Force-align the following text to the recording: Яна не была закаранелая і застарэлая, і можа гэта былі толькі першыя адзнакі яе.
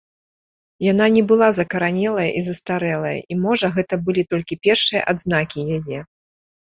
Яна 0.91 1.05
не 1.17 1.21
была 1.31 1.49
закаранелая 1.57 2.25
і 2.39 2.43
застарэлая, 2.47 3.13
і 3.35 3.37
можа 3.45 3.67
гэта 3.79 3.93
былі 4.09 4.23
толькі 4.35 4.59
першыя 4.65 5.01
адзнакі 5.15 5.59
яе. 5.77 5.99